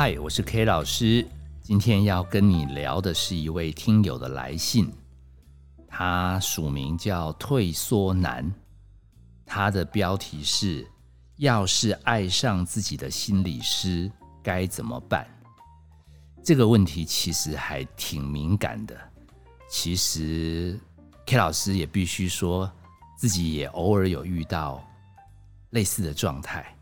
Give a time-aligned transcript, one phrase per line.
[0.00, 1.26] 嗨，我是 K 老师，
[1.60, 4.92] 今天要跟你聊的是一位听友的来信，
[5.88, 8.48] 他署名叫退缩男，
[9.44, 10.86] 他的标题是
[11.38, 14.08] “要是爱上自己的心理师
[14.40, 15.26] 该怎么办”。
[16.44, 18.96] 这个问题其实还挺敏感的，
[19.68, 20.78] 其实
[21.26, 22.70] K 老师也必须说
[23.16, 24.80] 自己也偶尔有遇到
[25.70, 26.72] 类似的状态。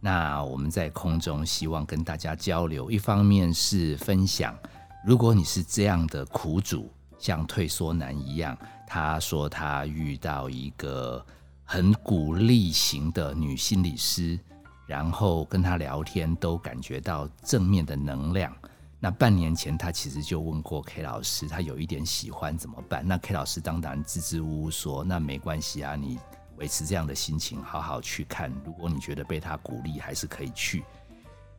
[0.00, 4.56] 那我们在空中希望跟大家交流，一方面是分享，
[5.04, 11.22] 如果你是这样的苦主，像退缩男一样，他说他遇到一个
[11.64, 14.40] 很鼓励型的女心理师，
[14.86, 18.50] 然后跟他聊天都感觉到正面的能量。
[18.98, 23.06] 那半年前他其实就问过 K 老师，他有一点喜欢怎么办？
[23.06, 26.18] 那 K 老师当然支支吾吾说，那没关系啊，你。
[26.60, 28.52] 维持这样的心情，好好去看。
[28.64, 30.84] 如果你觉得被他鼓励，还是可以去。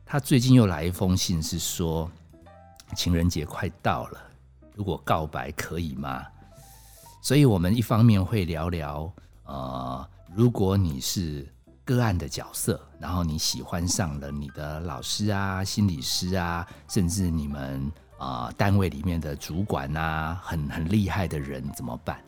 [0.06, 2.10] 他最近又来一封信，是说
[2.94, 4.20] 情人节快到了，
[4.74, 6.24] 如果告白可以吗？
[7.20, 9.12] 所以我们一方面会聊聊，
[9.44, 11.46] 呃，如果你是
[11.84, 22.22] 个案的角色，然后你喜欢上了你的老师啊、心理师啊，甚至你们啊单位里面的主管啊，很很厉害的人，怎么办？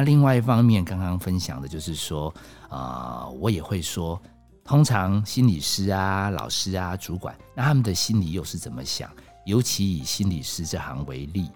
[0.00, 2.34] 那另外一方面，刚刚分享的就是说，
[2.70, 4.18] 啊，我也会说，
[4.64, 9.10] 通常心理师啊、老师啊、主管，那他们的心理又是怎么想？
[9.44, 11.50] 尤其以心理师这行为例，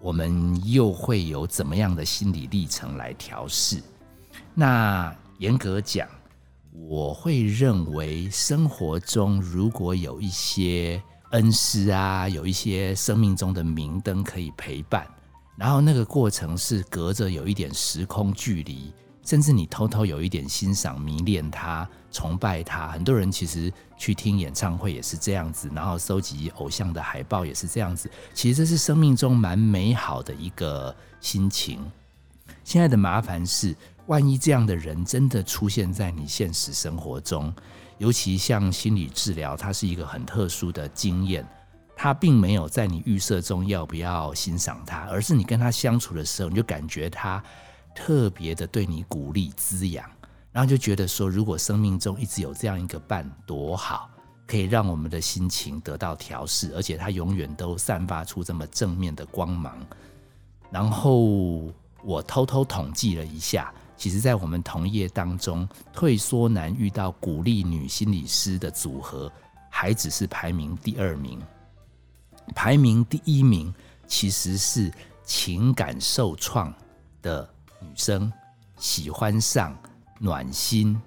[0.00, 3.80] 我们又会有怎么样的心理历程来调试？
[4.52, 6.08] 那严格讲，
[6.72, 11.00] 我会认为生活中如果有一些
[11.30, 15.06] 恩师啊，有一些生命中的明灯可以陪伴。
[15.58, 18.92] 然后那个过程是隔着有一点时空距离，
[19.24, 22.86] 甚至你偷偷有一点欣赏、迷恋他、崇拜他。
[22.88, 28.08] 很多人其实去听演唱会也是这样子，然后收集偶像的海报也是这样子。
[28.32, 31.84] 其实这是生命中蛮美好的一个心情。
[32.62, 33.74] 现在的麻烦是，
[34.06, 37.52] 万一这样的人真的出现在你现实生活中，
[37.98, 41.44] 尤其像心理治疗，它是一个很特殊的经验。
[42.00, 47.42] 他并没有在你预设中要不要欣赏他，而是你跟他相处的时候，你就感觉他
[47.92, 50.08] 特别的对你鼓励滋养，
[50.52, 54.08] 然后就觉得说，如果生命中一直有这样一个伴，多好，
[54.46, 59.76] 可以让我们的心情得到调试，而且他永远都散发出这么正面的光芒。
[60.70, 61.72] 然后
[62.04, 69.32] 我偷偷统计了一下，其实，在我们同业当中，退缩男遇到鼓励女心理师的组合，
[69.68, 71.42] 还只是排名第二名。
[72.54, 73.72] 排名第一名
[74.06, 74.92] 其实是
[75.24, 76.72] 情感受创
[77.22, 77.48] 的
[77.80, 78.32] 女生，
[78.78, 79.76] 喜欢上
[80.18, 81.00] 暖心，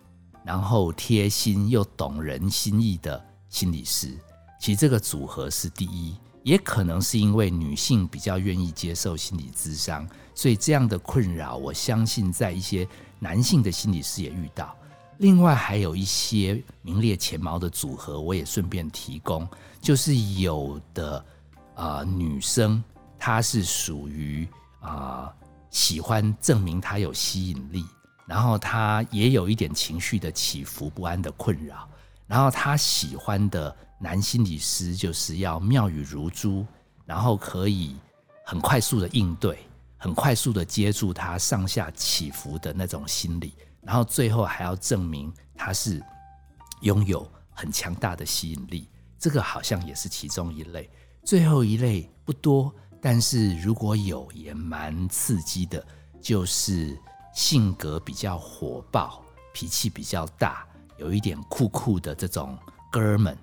[0.44, 4.18] 然后贴心又懂人心意的心理师。
[4.59, 12.88] 其实这个组合是第一，也可能是因为女性比较愿意接受心理咨商，所以这样的困扰，我相信在一些
[13.19, 14.75] 男性的心理师也遇到。
[15.22, 19.48] 另外还有一些名列前茅的组合，我也顺便提供，
[19.82, 21.24] 就是有的。
[21.74, 22.84] 啊，女生
[23.18, 24.48] 她是属于
[24.82, 25.34] 啊
[25.72, 27.84] 喜欢证明她有吸引力，
[28.28, 31.90] 然后她也有一点情绪的起伏不安的困扰，
[32.28, 36.64] 然后她喜欢的男心理师就是要妙语如珠，
[37.06, 37.96] 然后可以
[38.46, 39.58] 很快速的应对，
[39.98, 43.53] 很快速的接住她上下起伏的那种心理，
[43.84, 46.02] 然后最后还要证明他是
[46.81, 48.88] 拥有很强大的吸引力，
[49.18, 50.90] 这个好像也是其中一类。
[51.24, 55.86] 最后一类不多，但是如果有也蛮刺激的，
[56.20, 56.97] 就是
[57.34, 60.66] 性格比较火爆、脾气比较大、
[60.97, 62.58] 有一点酷酷的这种
[62.91, 63.38] 哥们。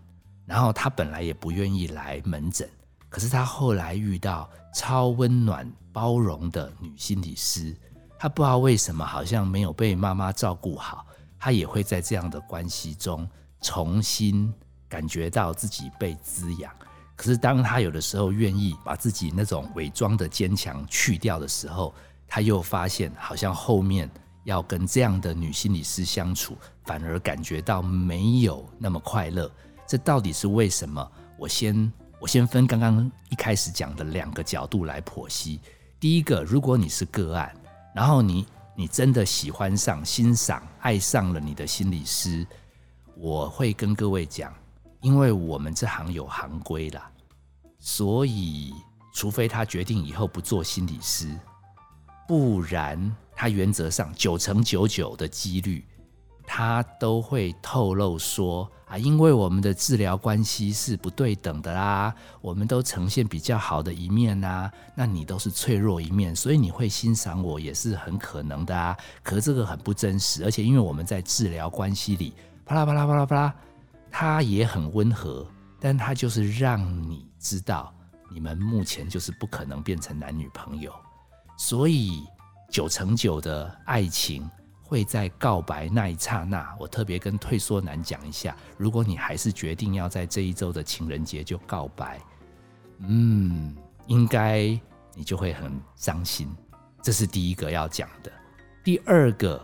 [0.45, 2.69] 然后他本来也不愿意来门诊，
[3.09, 7.77] 可是他后来遇到超温暖、包容的女心理师，
[8.19, 11.07] 他不知道为什么好像没有被妈妈照顾好，
[11.39, 13.29] 他也会在这样的关系中
[13.61, 14.53] 重新
[14.89, 16.73] 感觉到自己被滋养。
[17.15, 21.95] 可是，当他有的时候愿意把自己那种伪装的坚强去掉的时候，
[22.27, 24.09] 他又发现好像后面
[24.45, 29.51] 要跟这样的女心理师相处，反而感觉到没有那么快乐。
[29.87, 31.11] 这到底是为什么？
[31.37, 35.61] 我先我先分刚刚一开始讲的两个角度来剖析。
[35.99, 37.53] 第一个，如果你是个案，
[37.99, 38.47] 然后你
[38.77, 42.47] 你真的喜欢上、欣赏、爱上了你的心理师，
[43.17, 44.55] 我会跟各位讲。
[45.01, 47.11] 因为我们这行有行规啦，
[47.81, 48.73] 所以
[49.13, 51.37] 除非他决定以后不做心理师，
[52.29, 55.85] 不然他原则上九成九九的几率
[56.47, 68.97] 他都会透露说啊，因为我们的治疗关系是不对等的啦，我们都呈现比较好的一面呐，那你都是脆弱一面，所以你会欣赏我也是很可能的啊。
[69.23, 72.33] 可这个很不真实，而且因为我们在治疗关系里，
[72.65, 73.55] 啪啦啪啦啪啦啪啦，
[74.11, 75.47] 他也很温和，
[75.79, 77.93] 但他就是让你知道，
[78.31, 80.91] 你们目前就是不可能变成男女朋友，
[81.59, 82.25] 所以
[82.71, 84.49] 九成九的爱情。
[84.89, 92.19] 会在告白那一刹那，我特别跟退缩男讲一下：如果你还是决定要在这一周的情人节就告白，
[93.01, 93.77] 嗯，
[94.07, 94.69] 应该
[95.15, 96.49] 你就会很伤心。
[97.03, 98.33] 这是第一个要讲的。
[98.83, 99.63] 第二个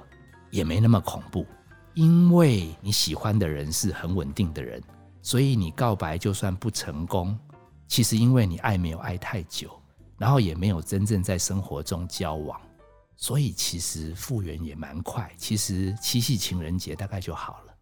[0.51, 1.47] 也没那么恐怖，
[1.95, 4.83] 因为你喜欢的人是很稳定的人，
[5.23, 7.35] 所以你告白就算不成功，
[7.89, 9.71] 其实因为你爱没有爱太久，
[10.19, 12.61] 然后也没有真正在生活中交往。
[13.17, 17.75] 所以其实复原也蛮快，其实七夕情人节大概就好了，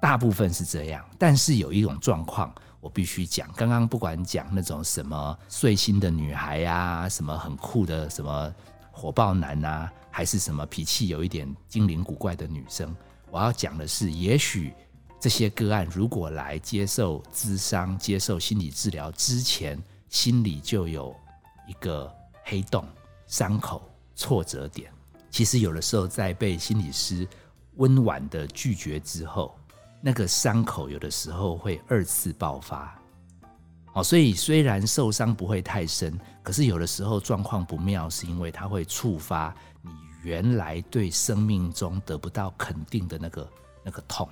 [0.00, 1.04] 大部分是这样。
[1.18, 3.50] 但是有一种状况，我必须讲。
[3.56, 8.54] 刚刚不管讲那种什么碎心的女孩呀，什么很酷的什么
[8.90, 12.94] 火爆男啊，还是什么脾气有一点精灵古怪的女生，
[13.30, 14.74] 我要讲的是，也许
[15.20, 21.14] 这些个案如果来接受咨商、接受心理治疗之前，心里就有
[21.66, 22.12] 一个
[22.44, 22.84] 黑洞、
[23.26, 23.88] 伤口。
[24.16, 24.90] 挫折点，
[25.30, 27.28] 其实有的时候在被心理师
[27.74, 29.54] 温婉的拒绝之后，
[30.00, 32.98] 那个伤口有的时候会二次爆发。
[33.92, 39.90] 哦，所以虽然受伤不会太深，可是有的时候状况不妙，是因为它会触发你
[40.22, 43.48] 原来对生命中得不到肯定的那个
[43.84, 44.28] 那个痛，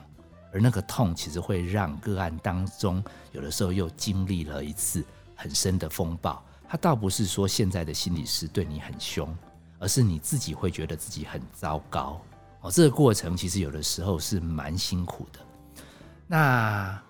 [0.52, 3.02] 而那个痛其实会让个案当中
[3.32, 5.04] 有的时候又经历了一次
[5.34, 6.42] 很深的风暴。
[6.69, 9.34] 他倒不是说现在的心理师对你很凶。
[9.79, 12.21] 而是你自己会觉得自己很糟糕
[12.61, 15.41] 哦，这个过程其实有的时候是蛮辛苦的。
[16.26, 17.03] 那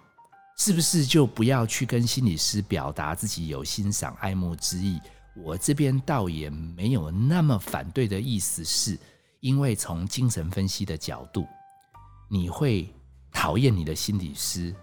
[0.57, 5.01] 是不是就不要去跟心理师表达自己有欣赏、爱慕之意？
[5.37, 8.99] 我这边倒也没有那么反对的意思，是
[9.41, 11.47] 因为从精神分析的角度，
[12.29, 12.89] 你会
[13.33, 14.75] 讨厌你的心理师，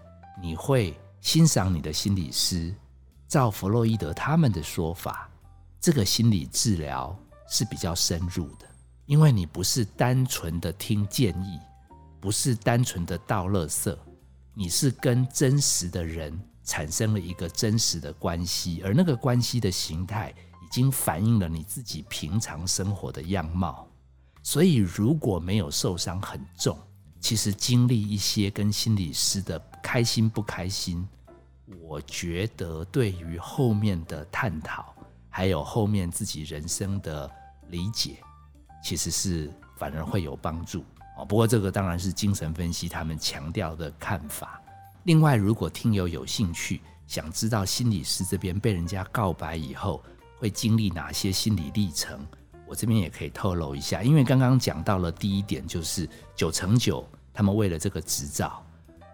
[0.42, 2.74] 你会欣赏你的心理师。
[3.28, 5.30] 照弗洛伊德他们的说法，
[5.80, 7.18] 这个心理治疗。
[7.52, 8.66] 是比较深入的，
[9.04, 11.60] 因为你不是单纯的听建议，
[12.18, 13.94] 不是单纯的道垃圾，
[14.54, 16.32] 你是跟真实的人
[16.64, 20.34] 产生了一个真实的关系，而那个关系的形态
[20.64, 23.86] 已经反映了你自己平常生活的样貌。
[24.42, 26.78] 所以如果没有受伤很重，
[27.20, 31.06] 其实经历一些跟心理师的开心不开心，
[31.82, 34.94] 我觉得对于后面的探讨，
[35.28, 37.30] 还有后面自己人生的。
[37.72, 38.18] 理解
[38.84, 40.84] 其实是反而会有帮助
[41.18, 41.24] 哦。
[41.24, 44.62] 不过这个当然是精神分析他们强调的看法。
[45.02, 50.00] 另外，如果听友有兴趣想知道心理师这边被人家告白以后
[50.38, 52.24] 会经历哪些心理历程，
[52.68, 54.02] 我这边也可以透露一下。
[54.02, 57.04] 因为刚刚讲到了第一点，就是九成九
[57.34, 58.64] 他们为了这个执照，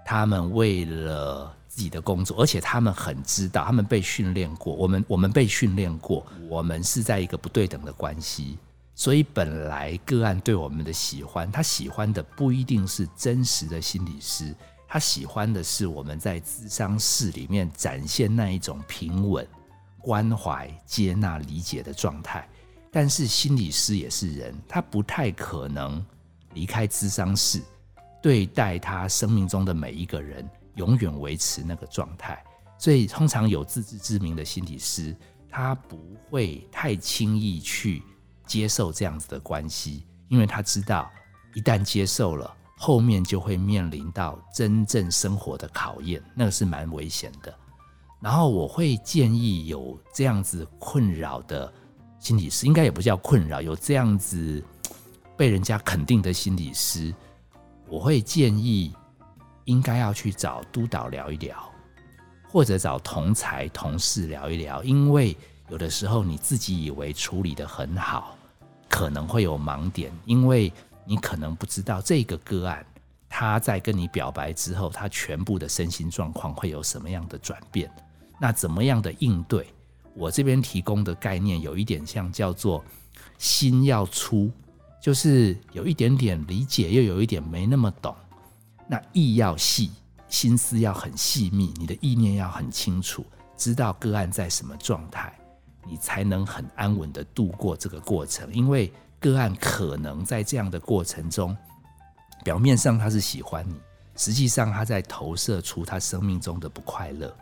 [0.04, 4.75] 他们为了自己的工作，而且他们很知道，他们被训练过。
[4.75, 8.58] 我们我们被训练过，我们是在一个不对等的关系，
[8.96, 14.52] 所以本来个案对我们的喜欢，他喜欢的不一定是真实的心理师，
[14.88, 19.47] 他喜欢的是我们在咨商室里面展现那一种平稳、
[20.00, 22.49] 关怀、接纳、理解的状态。
[22.90, 26.04] 但是心理师也是人，他不太可能
[26.54, 27.62] 离开咨商室，
[28.20, 30.44] 对待他生命中的每一个人。
[30.78, 32.40] 永远维持那个状态，
[32.78, 35.14] 所以通常有自知之明的心理师，
[35.50, 35.99] 他不
[36.30, 38.00] 会太轻易去
[38.47, 41.11] 接受这样子的关系，因为他知道
[41.52, 47.52] 一旦接受了，后面就会面临到真正生活的考验，那个是蛮危险的。
[48.20, 51.73] 然后我会建议有这样子困扰的
[52.20, 54.62] 心理师，应该也不叫困扰，有这样子
[55.37, 57.12] 被人家肯定的心理师，
[57.88, 58.94] 我会建议。
[59.68, 61.54] 应该要去找督导聊一聊，
[62.48, 65.37] 或者找同才同事聊一聊，因为
[65.68, 68.34] 有的时候你自己以为处理的很好，
[68.88, 70.72] 可能会有盲点，因为
[71.04, 72.84] 你可能不知道这个个案
[73.28, 77.90] 他在跟你表白之后，他全部的身心状况会有什么样的转变，
[78.40, 79.66] 那怎么样的应对？
[80.14, 82.82] 我这边提供的概念有一点像叫做
[83.37, 84.50] 心要粗，
[85.02, 88.16] 就是有一点点理解，又有一点没那么懂。
[88.88, 89.92] 那意要细，
[90.28, 93.25] 心思要很细密，你的意念要很清楚，
[93.57, 95.33] 知道个案在什么状态，
[95.85, 98.52] 你才能很安稳的度过这个过程。
[98.52, 101.54] 因为个案可能在这样的过程中，
[102.42, 103.78] 表面上他是喜欢你，
[104.16, 107.37] 实际上他在投射出他生命中的不快乐。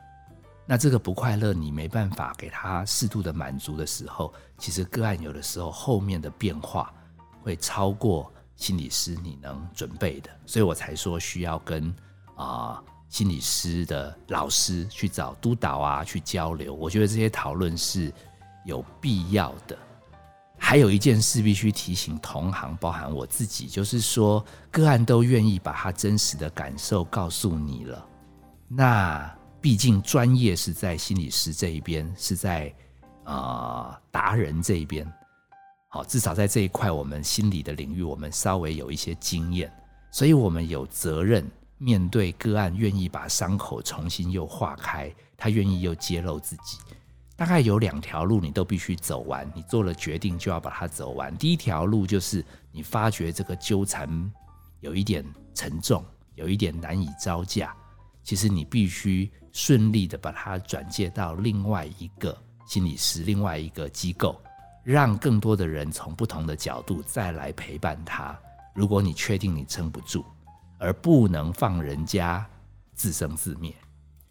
[0.68, 6.92] 那这个不快乐，你没办法给他适度的满足的时候，其实个案有的时候后面的变化
[7.40, 11.94] 会超过心理师你能准备的，所以我才说需要跟
[12.34, 16.74] 啊心理师的老师去找督导啊去交流。
[16.74, 18.12] 我觉得这些讨论是
[18.64, 19.78] 有必要的。
[20.58, 28.06] 还有一件事必须提醒同行，包含我自己，就是说个案都愿意把他真实的感受告诉你了，
[28.66, 29.36] 那。
[29.58, 32.72] 毕竟专业是在心理师这一边，是在
[33.24, 35.10] 啊达人这一边。
[35.96, 39.72] 好，至少在这一块，我们心理的领域，我们稍微有一些经验，
[40.10, 46.76] 所以我们有责任面对个案，愿意把伤口重新又化开，他愿意又揭露自己。
[47.34, 49.50] 大概有两条路，你都必须走完。
[49.54, 51.34] 你做了决定，就要把它走完。
[51.34, 54.30] 第一条路就是你发觉这个纠缠
[54.80, 55.24] 有一点
[55.54, 57.74] 沉重，有一点难以招架。
[58.22, 62.36] 其实你必须顺利的把它转介到另外一个
[62.68, 64.38] 心理师、另外一个机构，
[64.86, 68.38] 让更多的人从不同的角度再来陪伴他。
[68.72, 70.24] 如果你确定你撑不住，
[70.78, 72.48] 而不能放人家
[72.94, 73.74] 自生自灭。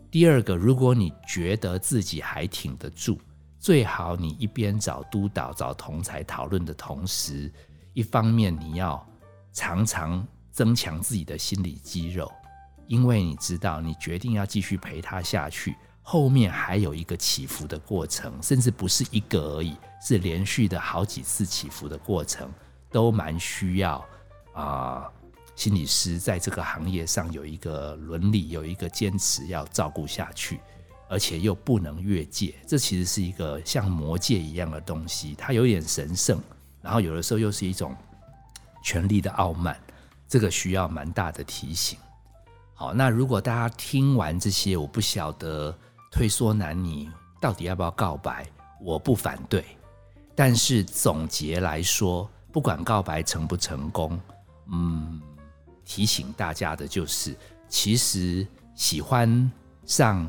[0.10, 3.20] 第二个，如果你觉得自己还挺得住，
[3.60, 7.52] 最好你一边找督导、找同才讨论的同时，
[7.92, 9.06] 一方面你要
[9.52, 12.32] 常常增强自己的心理肌肉。
[12.88, 15.76] 因为你知道，你决定要继续陪他下去，
[16.08, 22.48] 后面还有一个起伏的过程，甚至不是一个而已，是连续的好几次起伏的过程，
[22.92, 24.06] 都蛮需要
[24.54, 25.10] 啊。
[25.56, 30.60] 心理师在这个行业上有一个伦理，有一个坚持要照顾下去，
[31.10, 32.54] 而且又不能越界。
[32.68, 36.40] 这其实是一个像魔界一样的东西，它有点神圣，
[36.84, 37.96] 然后有的时候又是一种
[38.84, 39.76] 权力的傲慢，
[40.28, 41.98] 这个需要蛮大的提醒。
[42.76, 45.76] 好，那如果大家听完这些，我不晓得
[46.16, 47.10] 退缩男你
[47.42, 48.48] 到底要不要告白，
[48.80, 49.66] 我不反对。
[50.34, 54.18] 但是总结来说，不管告白成不成功，
[54.72, 55.22] 嗯，
[55.84, 57.36] 提醒大家的就是，
[57.68, 59.52] 其实喜欢
[59.84, 60.26] 上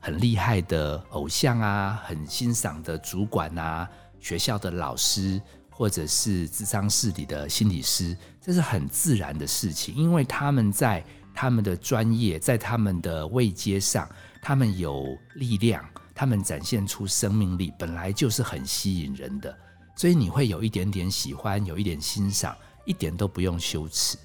[0.00, 5.40] 很厉害的偶像啊，很欣赏的主管啊，学校的老师，
[5.70, 11.04] 或者是智商室里的心理师，这是很自然的事情，因为他们在。
[11.40, 14.08] 他们的专业在他们的位阶上，
[14.48, 19.54] 他们有力量，他们展现出生命力，本来就是很吸引人的，
[19.94, 24.16] 所以你会有一点点喜欢，有一点欣赏，一点都不用羞耻。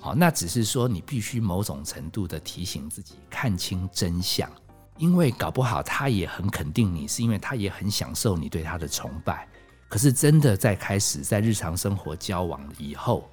[0.00, 4.50] 好，那只是说你必须某种程度的提醒自己，看清真相，
[4.96, 9.46] 因为搞不好他也很肯定你，是因为他也很享受你对他的崇拜。
[9.90, 13.30] 可是真的在开始在日常生活交往以后。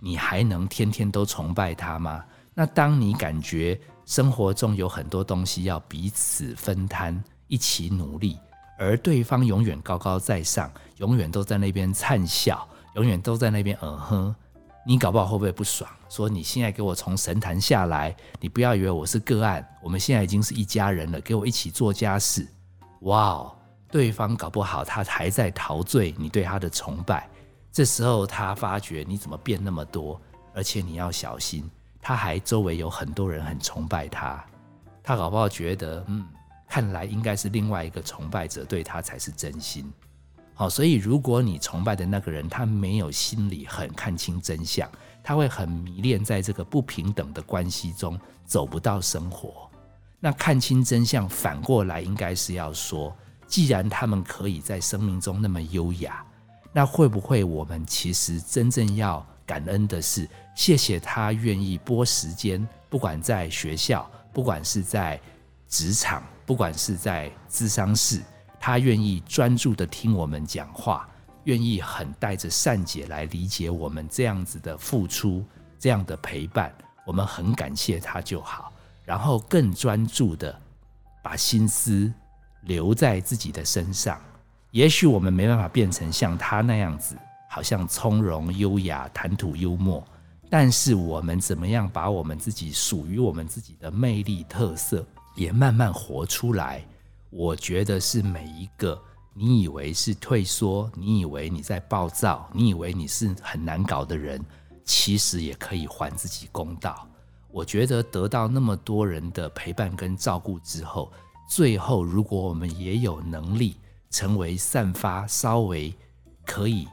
[0.00, 2.24] 你还能天天都崇拜他吗？
[2.52, 8.38] 那当你感觉生活中有很多东西要彼此分摊、一起努力，
[8.78, 14.34] 而对方永远高高在上，永远都在那边灿笑，永远都在那边嗯哼，
[14.86, 15.90] 你搞不好会不会不爽？
[16.08, 22.46] 说你现在给我从神坛下来，你不要以为我是个案，我们现在已经是一家人了，给我一起做家事。
[23.00, 23.56] 哇哦，
[23.90, 27.28] 对方搞不好他还在陶醉你对他的崇拜。
[27.72, 30.18] 这时候他发觉你怎么变那么多，
[30.54, 31.68] 而且你要小心，
[32.06, 34.40] 他还周围有很多人很崇拜他，
[35.02, 36.24] 他搞不好觉得，嗯，
[36.68, 39.92] 看来应该是另外一个崇拜者对他才是真心。
[40.54, 44.88] 好，所以如果你崇拜的那个人他没有心里很看清真相，
[45.20, 49.68] 他会很迷恋在这个不平等的关系中走不到生活。
[50.20, 53.12] 那看清真相，反过来应该是要说，
[53.48, 56.24] 既然他们可以在生命中那么优雅。
[56.72, 65.20] 那会不会我们其实真正要感恩的是，谢谢他愿意拨时间，不管在学校，不管是在
[65.68, 68.20] 职场，不管是在智商室，
[68.58, 71.08] 他愿意专注的听我们讲话，
[71.44, 75.44] 愿意很带着善解来理解我们这样子的付出，
[75.78, 76.74] 这样的陪伴，
[77.06, 78.72] 我们很感谢他就好，
[79.04, 80.60] 然后更专注的
[81.22, 82.12] 把心思
[82.62, 84.20] 留在自己的身上。
[84.72, 87.16] 也许我们没办法变成像他那样子，
[87.48, 90.06] 好像从容优雅、谈吐幽默，
[90.50, 96.84] 但是我们怎么样把我们自己属于我们自己的魅力特色也慢慢活出来？
[97.30, 99.00] 我觉得是每一个
[99.34, 104.40] 你以为是退缩、你以为你在暴躁、你以为你是很难搞的人，
[104.84, 107.08] 其实也可以还自己公道。
[107.50, 111.12] 我觉得得到那么多人的陪伴跟照顾之后，
[111.48, 113.76] 最后如果我们也有能力。
[114.08, 115.92] 成为散发稍微
[116.46, 116.86] 可以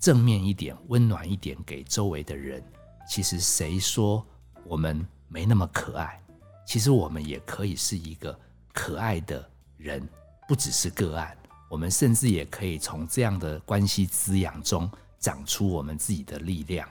[0.00, 2.64] 正面一点、温暖一点给周围的人，
[3.06, 4.26] 其实谁说
[4.64, 6.18] 我们没那么可爱？
[6.66, 8.36] 其实我们也可以是一个
[8.72, 10.08] 可爱的人，
[10.48, 11.36] 不只是个案。
[11.68, 16.88] 我们甚至也可以从这样的关系滋养中长出我们自己的力量。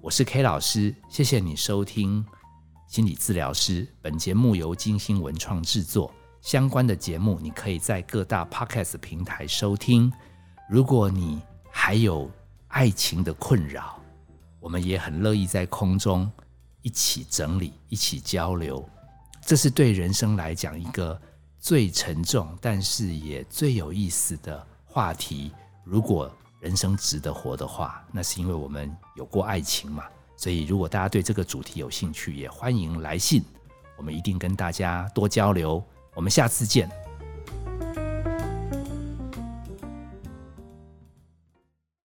[0.00, 2.24] 我是 K 老师，谢谢你收听
[2.86, 3.86] 心理治疗师。
[4.00, 10.12] 本节目由金星文创制作，相关的节目你可以在各大 Podcast 平台收听。
[10.70, 12.30] 如果你还有
[12.72, 14.00] 爱情的困扰，
[14.58, 16.30] 我们也很乐意在空中
[16.80, 18.86] 一起整理、一起交流。
[19.42, 21.20] 这是对人生来讲一个
[21.58, 25.52] 最沉重，但是也最有意思的话题。
[25.84, 30.04] 如果人生值得活的话，那是因为我们有过爱情嘛。
[30.34, 33.44] 所以，如果大家对这个主题有兴趣，也欢迎来信，
[33.98, 35.84] 我们一定跟大家多交流。
[36.14, 36.90] 我们下次见。